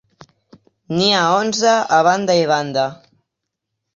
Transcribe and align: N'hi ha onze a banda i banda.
N'hi 0.93 1.09
ha 1.17 1.19
onze 1.33 1.75
a 1.99 2.01
banda 2.09 2.37
i 2.41 2.47
banda. 2.53 2.87